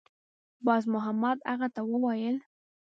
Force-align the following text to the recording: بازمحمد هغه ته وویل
بازمحمد 0.65 1.37
هغه 1.51 1.67
ته 1.75 1.81
وویل 1.91 2.37